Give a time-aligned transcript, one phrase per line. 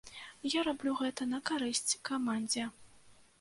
[0.51, 2.65] Я раблю гэта на карысць камандзе.